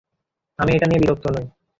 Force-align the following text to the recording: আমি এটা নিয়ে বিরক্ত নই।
আমি 0.59 0.71
এটা 0.73 0.87
নিয়ে 0.87 1.01
বিরক্ত 1.03 1.25
নই। 1.35 1.45